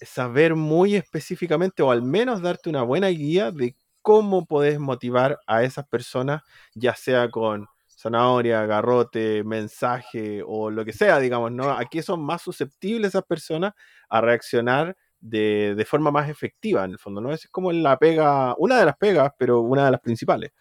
[0.02, 5.64] saber muy específicamente o al menos darte una buena guía de cómo puedes motivar a
[5.64, 6.42] esas personas,
[6.74, 11.70] ya sea con zanahoria, garrote, mensaje o lo que sea, digamos, ¿no?
[11.72, 13.74] Aquí son más susceptibles esas personas
[14.10, 17.34] a reaccionar de, forma más efectiva, en el fondo, ¿no?
[17.34, 20.52] Es como la pega, una de las pegas, pero una de las principales.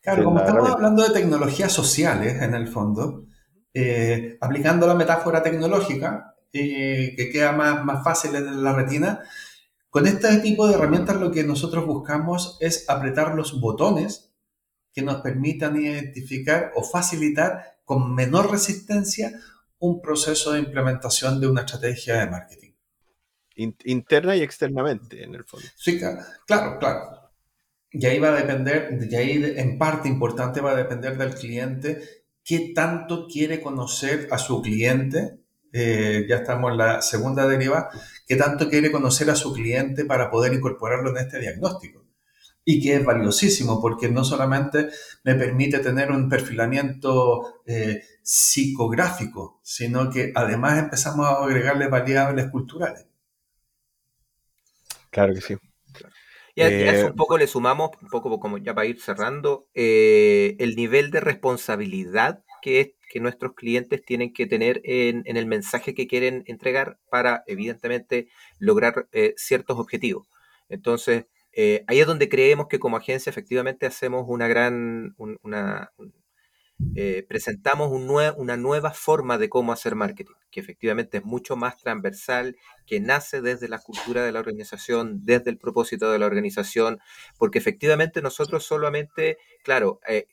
[0.00, 3.24] Claro, como estamos hablando de tecnologías sociales, en el fondo,
[3.74, 9.20] eh, aplicando la metáfora tecnológica, eh, que queda más, más fácil en la retina,
[9.90, 14.34] con este tipo de herramientas lo que nosotros buscamos es apretar los botones
[14.92, 19.32] que nos permitan identificar o facilitar con menor resistencia
[19.78, 22.65] un proceso de implementación de una estrategia de marketing
[23.56, 25.66] interna y externamente, en el fondo.
[25.76, 27.26] Sí, claro, claro.
[27.90, 32.24] Y ahí va a depender, y ahí en parte importante va a depender del cliente,
[32.44, 35.40] qué tanto quiere conocer a su cliente,
[35.72, 37.90] eh, ya estamos en la segunda deriva,
[38.26, 42.04] qué tanto quiere conocer a su cliente para poder incorporarlo en este diagnóstico.
[42.64, 44.88] Y que es valiosísimo porque no solamente
[45.22, 53.06] me permite tener un perfilamiento eh, psicográfico, sino que además empezamos a agregarle variables culturales.
[55.16, 55.56] Claro que sí.
[56.54, 59.66] Y a, eso eh, un poco le sumamos, un poco como ya para ir cerrando,
[59.72, 65.94] eh, el nivel de responsabilidad que, que nuestros clientes tienen que tener en, el mensaje
[65.94, 70.28] que quieren entregar para, evidentemente, lograr eh, ciertos objetivos.
[70.68, 71.24] Entonces,
[71.86, 75.92] ahí es donde creemos que como agencia efectivamente hacemos una gran, una,
[76.94, 82.56] eh, presentamos una nueva forma de cómo hacer marketing, que efectivamente es mucho más transversal,
[82.86, 86.98] que nace desde la cultura de la organización, desde el propósito de la organización,
[87.38, 90.26] porque efectivamente nosotros solamente, claro, eh,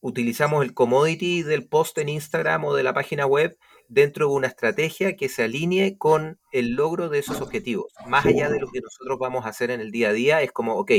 [0.00, 3.56] utilizamos el commodity del post en Instagram o de la página web
[3.88, 7.92] dentro de una estrategia que se alinee con el logro de esos objetivos.
[8.06, 10.52] Más allá de lo que nosotros vamos a hacer en el día a día, es
[10.52, 10.92] como, ok,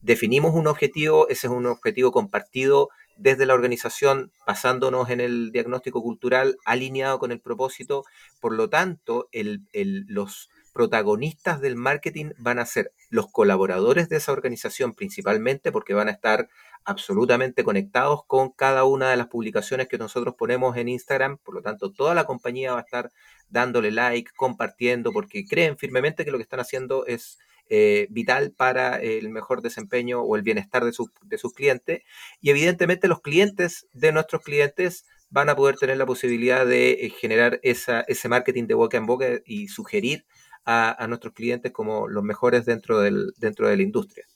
[0.00, 6.02] definimos un objetivo, ese es un objetivo compartido desde la organización, basándonos en el diagnóstico
[6.02, 8.04] cultural alineado con el propósito.
[8.40, 14.94] Por lo tanto, los protagonistas del marketing van a ser los colaboradores de esa organización
[14.94, 16.48] principalmente porque van a estar
[16.84, 21.38] absolutamente conectados con cada una de las publicaciones que nosotros ponemos en Instagram.
[21.38, 23.10] Por lo tanto, toda la compañía va a estar
[23.50, 27.38] dándole like, compartiendo, porque creen firmemente que lo que están haciendo es
[27.70, 32.02] eh, vital para el mejor desempeño o el bienestar de, de sus clientes.
[32.40, 37.10] Y evidentemente los clientes de nuestros clientes van a poder tener la posibilidad de eh,
[37.10, 40.24] generar esa, ese marketing de boca en boca y sugerir
[40.64, 44.26] a, nuestros clientes como los mejores dentro, del, dentro de la industria.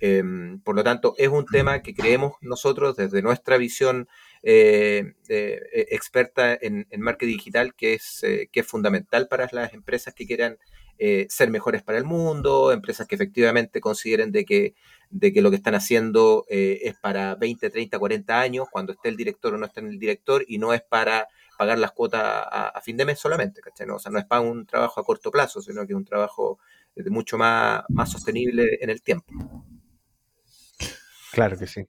[0.00, 4.08] Em, por lo tanto, es un tema que creemos nosotros desde nuestra visión
[4.42, 10.58] eh, experta en, marketing digital que es, que es fundamental para las empresas que quieran
[10.98, 14.74] eh, ser mejores para el mundo, empresas que efectivamente consideren de que,
[15.10, 19.08] de que lo que están haciendo eh, es para 20, 30, 40 años, cuando esté
[19.08, 22.22] el director o no esté en el director, y no es para pagar las cuotas
[22.22, 23.88] a, fin de mes solamente, ¿cachai?
[23.90, 26.58] o sea, no es para un trabajo a corto plazo, sino que es un trabajo
[27.10, 29.32] mucho más, más sostenible en el tiempo.
[31.32, 31.86] Claro que sí.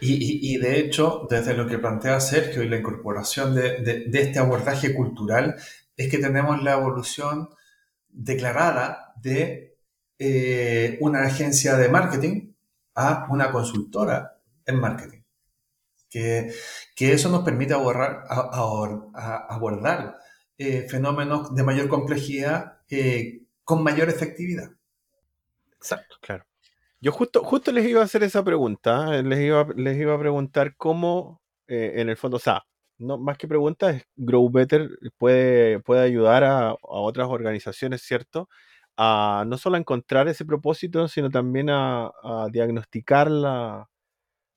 [0.00, 4.94] Y, de hecho, desde lo que plantea Sergio y la incorporación de, de, este abordaje
[4.94, 5.56] cultural,
[5.96, 7.48] es que tenemos la evolución
[8.14, 9.76] declarada de
[10.18, 12.54] eh, una agencia de marketing
[12.94, 15.20] a una consultora en marketing.
[16.08, 16.52] Que,
[16.96, 18.24] eso nos permite abordar,
[19.48, 20.16] abordar
[20.56, 24.70] eh, fenómenos de mayor complejidad eh, con mayor efectividad.
[25.76, 26.46] Exacto, claro.
[27.00, 30.76] Yo justo, justo les iba a hacer esa pregunta, les iba, les iba a preguntar
[30.76, 32.62] cómo, en el fondo, o sea,
[32.98, 38.48] no, más que preguntas, Grow Better puede, puede ayudar a, otras organizaciones, ¿cierto?
[38.96, 42.10] A no solo a encontrar ese propósito, sino también a,
[42.52, 43.88] diagnosticar la,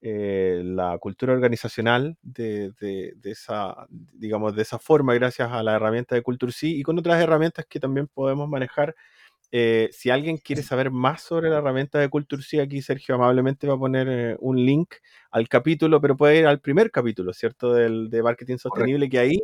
[0.02, 2.72] eh, la cultura organizacional de,
[3.24, 7.66] esa, digamos, de esa forma, gracias a la herramienta de Culture y con otras herramientas
[7.68, 8.96] que también podemos manejar
[9.52, 13.66] eh, si alguien quiere saber más sobre la herramienta de Culture C, aquí Sergio amablemente
[13.68, 14.96] va a poner eh, un link
[15.32, 17.74] al capítulo, pero puede ir al primer capítulo, ¿cierto?
[17.74, 19.40] Del, de marketing sostenible, que ahí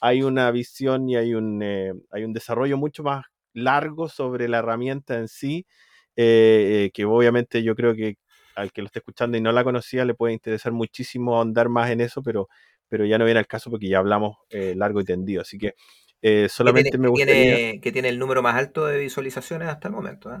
[0.00, 4.58] hay una visión y hay un, eh, hay un desarrollo mucho más largo sobre la
[4.58, 5.66] herramienta en sí,
[6.14, 8.18] que obviamente yo creo que
[8.54, 11.90] al que lo esté escuchando y no la conocía le puede interesar muchísimo ahondar más
[11.90, 12.48] en eso, pero,
[12.88, 15.42] pero ya no viene al caso porque ya hablamos largo y tendido.
[15.42, 15.74] Así que
[16.22, 17.80] eh, solamente me gustaría...
[17.80, 20.32] que tiene el número más alto de visualizaciones hasta el momento.
[20.32, 20.38] ¿eh?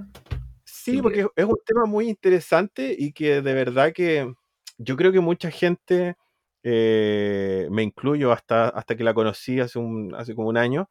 [0.64, 4.32] Sí, porque es un tema muy interesante y que de verdad que
[4.78, 6.16] yo creo que mucha gente,
[6.62, 10.88] eh, me incluyo hasta, hasta que la conocí hace, un, hace como un año,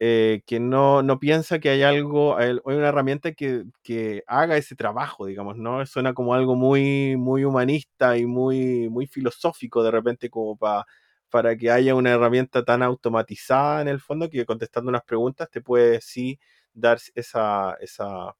[0.00, 5.26] que no, no, piensa que hay algo, hay una herramienta que, que, haga ese trabajo,
[5.26, 5.84] digamos, ¿no?
[5.86, 10.86] Suena como algo muy, muy humanista y muy, muy filosófico de repente como para
[11.30, 15.60] para que haya una herramienta tan automatizada en el fondo que contestando unas preguntas te
[15.60, 16.38] puede sí
[16.72, 18.34] dar esa, esa,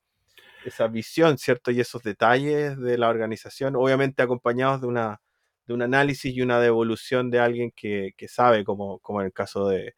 [0.64, 1.70] esa visión, ¿cierto?
[1.70, 5.20] Y esos detalles de la organización, obviamente acompañados de, una,
[5.66, 9.33] de un análisis y una devolución de alguien que, que sabe, como, como en el
[9.33, 9.94] caso de,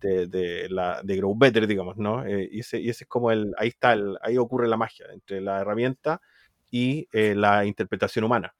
[0.00, 2.24] de, la, de Grow Better, digamos, ¿no?
[2.26, 5.06] Eh, y, ese, y ese es como el, ahí está, el, ahí ocurre la magia
[5.12, 6.20] entre la herramienta
[6.70, 8.54] y eh, la interpretación humana.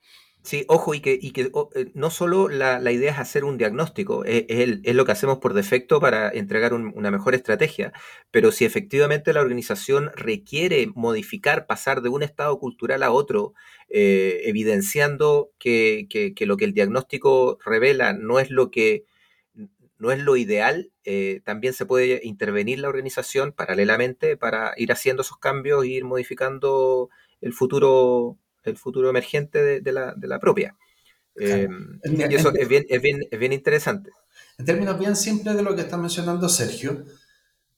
[0.45, 4.95] Sí, ojo, y que, eh, no solo la, idea es hacer un diagnóstico, es, es,
[4.95, 7.95] lo que hacemos por defecto para entregar una mejor estrategia,
[8.31, 13.55] pero si efectivamente la organización requiere modificar, pasar de un estado cultural a otro,
[13.89, 16.09] eh, evidenciando que,
[16.41, 19.07] lo que el diagnóstico revela no es lo que
[19.99, 25.23] no es lo ideal, eh, también se puede intervenir la organización paralelamente para ir haciendo
[25.23, 27.09] esos cambios e ir modificando
[27.41, 30.77] el futuro el futuro emergente de, la, de la, propia.
[31.37, 31.69] Eh,
[32.05, 34.11] y eso es bien, es, bien, es bien interesante.
[34.59, 37.05] En términos bien simples de lo que está mencionando Sergio,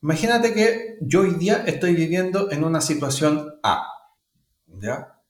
[0.03, 3.87] imagínate que yo hoy día estoy viviendo en una situación A,
[4.67, 5.21] ¿ya?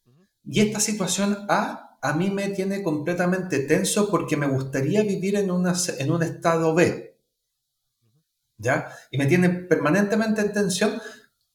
[0.44, 5.50] Y esta situación A a mí me tiene completamente tenso porque me gustaría vivir en,
[5.50, 7.18] una, en un estado B,
[8.58, 8.88] ¿ya?
[9.10, 11.00] Y me tiene permanentemente en tensión,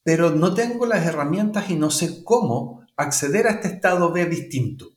[0.04, 4.88] pero no tengo las herramientas y no sé cómo acceder a este estado B distinto.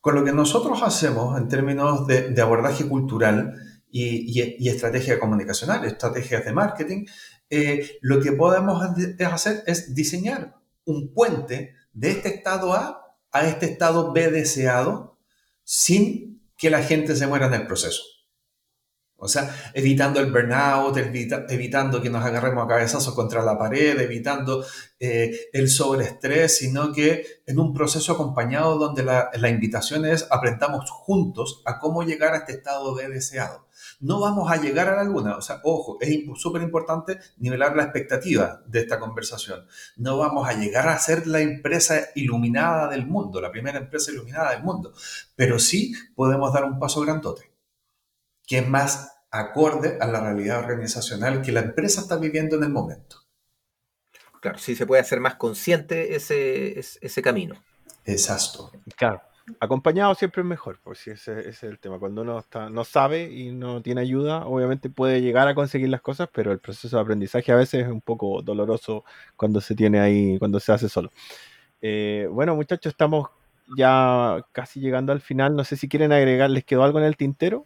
[0.00, 3.54] con lo que nosotros hacemos en términos de, abordaje cultural
[3.90, 7.04] y, estrategia comunicacional, estrategias de marketing,
[7.50, 8.82] eh, lo que podemos
[9.30, 10.56] hacer es diseñar
[10.86, 13.00] un puente de este estado A
[13.32, 15.18] a este estado B deseado
[15.64, 18.02] sin que la gente se muera en el proceso.
[19.22, 24.64] O sea, evitando el burnout, evitando que nos agarremos a cabezazos contra la pared, evitando
[24.98, 30.90] eh, el sobreestrés, sino que en un proceso acompañado donde la, la, invitación es aprendamos
[30.90, 33.66] juntos a cómo llegar a este estado B deseado.
[34.00, 37.84] No vamos a llegar a la luna, o sea, ojo, es súper importante nivelar la
[37.84, 39.66] expectativa de esta conversación.
[39.96, 44.52] No vamos a llegar a ser la empresa iluminada del mundo, la primera empresa iluminada
[44.52, 44.94] del mundo,
[45.36, 47.49] pero sí podemos dar un paso grandote
[48.50, 52.70] que es más acorde a la realidad organizacional que la empresa está viviendo en el
[52.70, 53.18] momento.
[54.40, 57.54] Claro, sí se puede hacer más consciente ese, ese, camino.
[58.04, 58.72] Exacto.
[58.96, 59.22] Claro.
[59.60, 62.00] Acompañado siempre es mejor, pues si ese, es el tema.
[62.00, 66.00] Cuando uno está, no sabe y no tiene ayuda, obviamente puede llegar a conseguir las
[66.00, 69.04] cosas, pero el proceso de aprendizaje a veces es un poco doloroso
[69.36, 71.12] cuando se tiene ahí, cuando se hace solo.
[71.80, 73.28] Eh, bueno, muchachos, estamos
[73.76, 75.54] ya casi llegando al final.
[75.54, 77.64] No sé si quieren agregar, ¿les quedó algo en el tintero?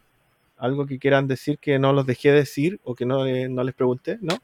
[0.57, 4.19] Algo que quieran decir que no los dejé decir o que no, no les pregunté,
[4.21, 4.39] ¿no?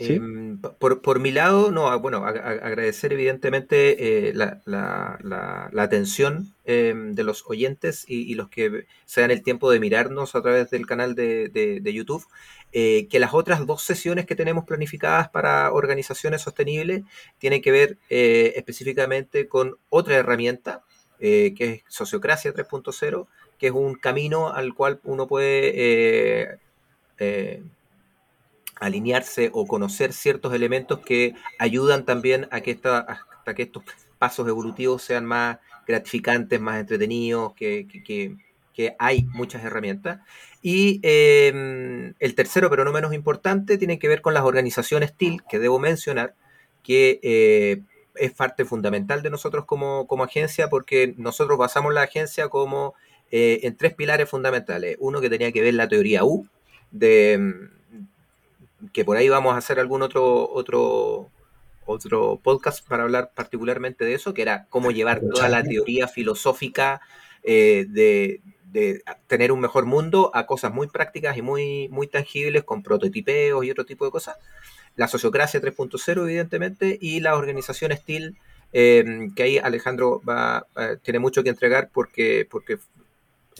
[0.00, 8.04] Em, por, mi lado, no, bueno, agradecer evidentemente eh, la, atención em, de los oyentes
[8.06, 12.24] y, los que se dan el tiempo de mirarnos a través del canal de, YouTube,
[12.72, 17.02] eh, que las otras dos sesiones que tenemos planificadas para organizaciones sostenibles
[17.38, 20.84] tienen que ver eh, específicamente con otra herramienta,
[21.18, 23.26] que es Sociocracia 3.0,
[23.58, 26.58] que es un camino al cual uno puede eh,
[27.18, 27.62] eh,
[28.76, 33.82] alinearse o conocer ciertos elementos que ayudan también a que, esta, que estos
[34.18, 37.86] pasos evolutivos sean más gratificantes, más entretenidos, que,
[39.00, 40.20] hay muchas herramientas.
[40.62, 45.42] Y em, el tercero, pero no menos importante, tiene que ver con las organizaciones TIL,
[45.48, 46.34] que debo mencionar,
[46.84, 47.82] que eh,
[48.14, 52.94] es parte fundamental de nosotros como, como, agencia, porque nosotros basamos la agencia como
[53.30, 54.96] eh, en tres pilares fundamentales.
[55.00, 56.46] Uno que tenía que ver la teoría U,
[56.90, 61.30] de mm, que por ahí vamos a hacer algún otro, otro,
[61.84, 67.00] otro podcast para hablar particularmente de eso, que era cómo llevar toda la teoría filosófica
[67.42, 68.40] eh, de,
[69.26, 73.70] tener un mejor mundo a cosas muy prácticas y muy, muy tangibles con prototipeos y
[73.70, 74.36] otro tipo de cosas.
[74.94, 78.36] La sociocracia 3.0, evidentemente, y la organización Steel,
[78.72, 80.66] eh, que ahí Alejandro va,
[81.02, 82.78] tiene mucho que entregar porque, porque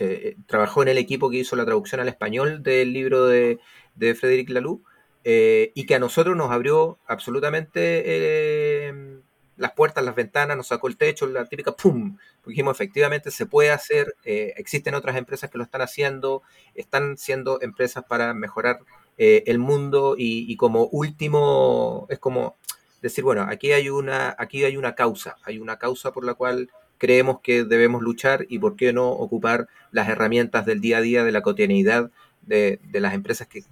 [0.00, 3.58] eh, trabajó en el equipo que hizo la traducción al español del libro de,
[3.94, 4.82] de Laloux,
[5.24, 9.20] eh, y que a nosotros nos abrió absolutamente eh,
[9.56, 12.16] las puertas, las ventanas, nos sacó el techo, la típica ¡pum!
[12.46, 16.42] Dijimos, efectivamente se puede hacer, existen otras empresas que lo están haciendo,
[16.74, 18.78] están siendo empresas para mejorar
[19.18, 22.56] el mundo y, como último, es como
[23.02, 26.70] decir, bueno, aquí hay una, aquí hay una causa, hay una causa por la cual
[26.98, 31.24] creemos que debemos luchar y por qué no ocupar las herramientas del día a día,
[31.24, 32.10] de la cotidianidad
[32.42, 33.64] de, las empresas que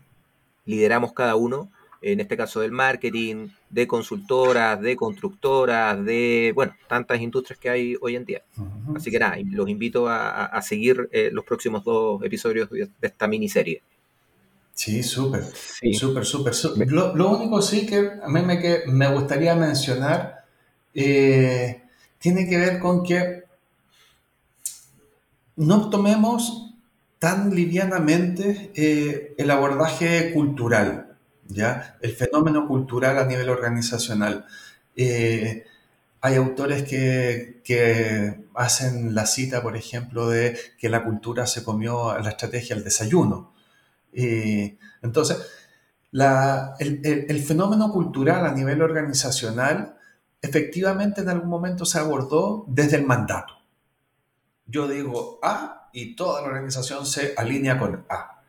[0.64, 1.70] lideramos cada uno,
[2.02, 7.96] en este caso del marketing, de consultoras, de constructoras, de, bueno, tantas industrias que hay
[8.00, 8.42] hoy en día.
[8.94, 13.82] Así que nada, los invito a, seguir eh, los próximos dos episodios de, esta miniserie.
[14.72, 15.42] Sí, súper,
[15.94, 16.92] súper, súper.
[16.92, 20.44] Lo, único sí que a mí me, que me gustaría mencionar
[20.92, 21.82] eh,
[22.26, 23.44] tiene que ver con que
[25.54, 26.74] no tomemos
[27.20, 31.16] tan livianamente eh, el abordaje cultural,
[31.46, 31.96] ¿ya?
[32.00, 34.44] el fenómeno cultural a nivel organizacional.
[34.96, 35.66] Eh,
[36.20, 42.30] hay autores que, hacen la cita, por ejemplo, de que la cultura se comió la
[42.30, 43.52] estrategia al desayuno.
[44.12, 45.38] entonces,
[46.80, 49.95] el, fenómeno cultural a nivel organizacional
[50.42, 53.54] efectivamente en algún momento se abordó desde el mandato.
[54.66, 58.42] Yo digo A y toda la organización se alinea con A.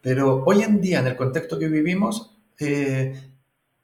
[0.00, 3.32] Pero hoy en día, en el contexto que vivimos, eh,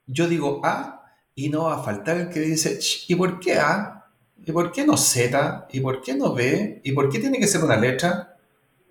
[0.07, 2.79] yo digo A y no va a faltar el que dice,
[3.09, 4.07] ¿y por qué A?
[4.45, 5.69] ¿Y por qué no Z?
[5.71, 6.81] ¿Y por qué no B?
[6.83, 8.37] ¿Y por qué tiene que ser una letra?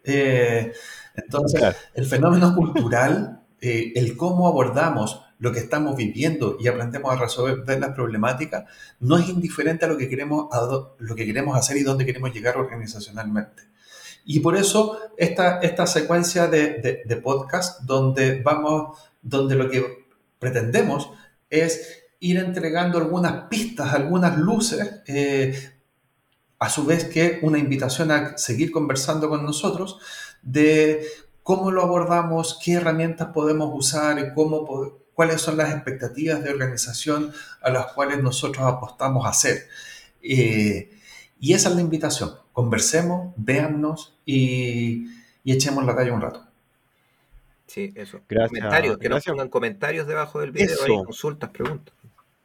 [0.03, 0.71] Eh,
[1.15, 7.17] entonces, el fenómeno cultural, eh, el cómo abordamos lo que estamos viviendo y aprendemos a
[7.17, 8.65] resolver las problemáticas,
[8.99, 10.47] no es indiferente a lo que queremos,
[10.99, 13.63] lo que queremos hacer y dónde queremos llegar organizacionalmente.
[14.25, 20.07] Y por eso esta, esta secuencia de, de, podcast donde vamos, donde lo que
[20.39, 21.11] pretendemos
[21.49, 25.73] es ir entregando algunas pistas, algunas luces, eh,
[26.57, 29.99] a su vez que una invitación a seguir conversando con nosotros
[30.41, 31.05] de
[31.43, 37.71] cómo lo abordamos, qué herramientas podemos usar cómo, cuáles son las expectativas de organización a
[37.71, 39.67] las cuales nosotros apostamos a hacer.
[40.21, 40.91] Eh,
[41.39, 42.31] y esa es la invitación.
[42.51, 45.07] Conversemos, véannos y,
[45.45, 46.43] echemos la calle un rato.
[47.65, 48.19] Sí, eso.
[48.29, 48.59] Gracias.
[48.59, 51.93] Comentarios, que nos pongan comentarios debajo del video, consultas, preguntas.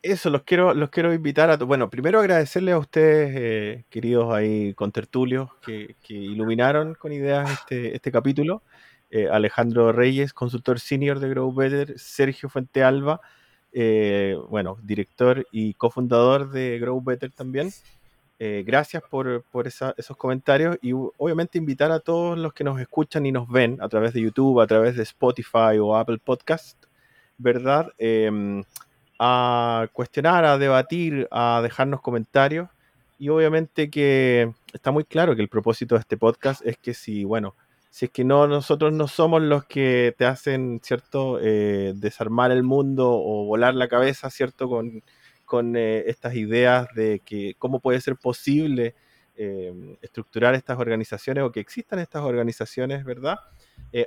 [0.03, 1.57] Eso, los quiero, los quiero invitar a.
[1.57, 7.95] Bueno, primero agradecerle a ustedes, eh, queridos ahí contertulios, que, que iluminaron con ideas este,
[7.95, 8.63] este capítulo.
[9.11, 13.21] Eh, Alejandro Reyes, consultor senior de Grow Better, Sergio Fuente Alba,
[13.73, 17.71] eh, bueno, director y cofundador de Grow Better también.
[18.39, 23.33] gracias por, por esos comentarios y obviamente invitar a todos los que nos escuchan y
[23.33, 26.79] nos ven a través de YouTube, a través de Spotify o Apple Podcast,
[27.37, 27.93] ¿verdad?
[27.99, 28.63] Em,
[29.23, 32.71] a cuestionar, a debatir, a dejarnos comentarios.
[33.19, 37.25] Y obviamente que está muy claro que el propósito de este podcast es que si,
[37.25, 37.55] bueno,
[37.91, 42.63] si es que no, nosotros no somos los que te hacen, ¿cierto?, eh, desarmar el
[42.63, 45.03] mundo o volar la cabeza, ¿cierto?, con,
[45.45, 48.95] con eh, estas ideas de que cómo puede ser posible
[49.37, 49.73] eh,
[50.03, 53.39] estructurar estas organizaciones o que existan estas organizaciones, ¿verdad?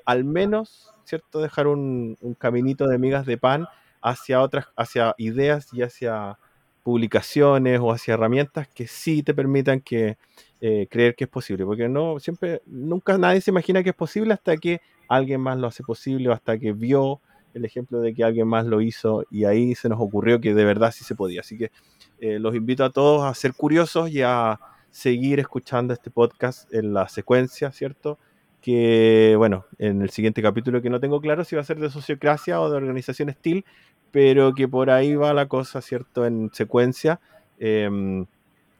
[0.05, 3.67] al menos, ¿cierto?, dejar un, un caminito de migas de pan
[4.01, 6.38] hacia otras, hacia ideas y hacia
[6.84, 10.17] publicaciones o hacia herramientas que sí te permitan que
[10.61, 14.34] eh, creer que es posible, porque no siempre, nunca nadie se imagina que es posible
[14.34, 17.21] hasta que alguien más lo hace posible o hasta que vio
[17.53, 20.65] el ejemplo de que alguien más lo hizo y ahí se nos ocurrió que de
[20.65, 21.41] verdad sí se podía.
[21.41, 21.71] Así que
[22.19, 24.59] eh, los invito a todos a ser curiosos y a
[24.91, 28.17] seguir escuchando este podcast en la secuencia, ¿cierto?
[28.63, 31.89] que, bueno, en el siguiente capítulo que no tengo claro si va a ser de
[31.89, 33.65] sociocracia o de organización Steel,
[34.14, 36.26] pero que por ahí va la cosa, ¿cierto?
[36.26, 37.20] En secuencia.
[37.57, 38.28] Em,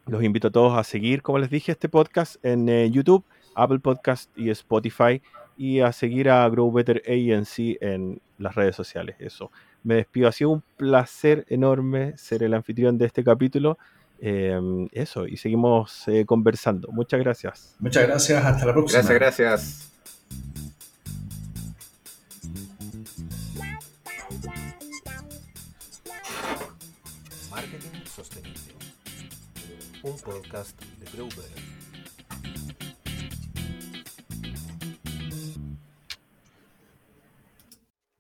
[0.06, 3.26] los invito a todos a seguir, como les dije, este podcast en eh, YouTube,
[3.56, 5.22] Apple Podcast y Spotify
[5.58, 9.16] y a seguir a Grow Better ANC en las redes sociales.
[9.18, 9.52] Eso.
[9.82, 10.28] Me despido.
[10.28, 13.80] Ha sido un placer enorme ser el anfitrión de este capítulo.
[14.20, 16.90] Em, eso, y seguimos eh, conversando.
[16.92, 17.76] Muchas gracias.
[17.80, 19.02] Muchas gracias, hasta la próxima.
[19.02, 20.73] Gracias, gracias.
[28.16, 28.76] Sostenible,
[30.04, 31.83] un podcast de Grover.